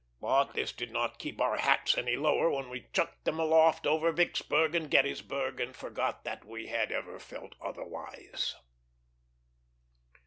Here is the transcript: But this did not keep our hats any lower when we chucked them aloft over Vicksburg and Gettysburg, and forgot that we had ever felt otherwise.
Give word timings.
But 0.19 0.53
this 0.53 0.71
did 0.71 0.91
not 0.91 1.19
keep 1.19 1.39
our 1.39 1.57
hats 1.57 1.95
any 1.95 2.15
lower 2.15 2.49
when 2.49 2.71
we 2.71 2.87
chucked 2.91 3.23
them 3.25 3.39
aloft 3.39 3.85
over 3.85 4.11
Vicksburg 4.11 4.73
and 4.73 4.89
Gettysburg, 4.89 5.59
and 5.59 5.75
forgot 5.75 6.23
that 6.23 6.43
we 6.43 6.65
had 6.69 6.91
ever 6.91 7.19
felt 7.19 7.53
otherwise. 7.61 8.55